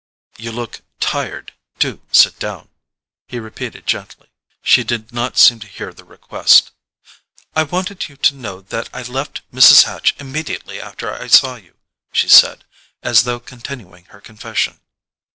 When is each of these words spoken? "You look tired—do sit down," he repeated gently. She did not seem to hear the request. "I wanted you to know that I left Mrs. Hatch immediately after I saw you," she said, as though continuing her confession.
"You 0.39 0.51
look 0.51 0.81
tired—do 0.99 2.01
sit 2.11 2.39
down," 2.39 2.69
he 3.27 3.39
repeated 3.39 3.85
gently. 3.85 4.31
She 4.63 4.83
did 4.83 5.13
not 5.13 5.37
seem 5.37 5.59
to 5.59 5.67
hear 5.67 5.93
the 5.93 6.03
request. 6.03 6.71
"I 7.55 7.61
wanted 7.61 8.09
you 8.09 8.15
to 8.17 8.33
know 8.33 8.61
that 8.61 8.89
I 8.93 9.03
left 9.03 9.43
Mrs. 9.53 9.83
Hatch 9.83 10.15
immediately 10.17 10.81
after 10.81 11.13
I 11.13 11.27
saw 11.27 11.53
you," 11.55 11.75
she 12.11 12.27
said, 12.27 12.63
as 13.03 13.25
though 13.25 13.39
continuing 13.39 14.05
her 14.05 14.21
confession. 14.21 14.79